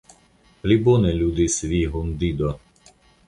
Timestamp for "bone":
0.87-1.11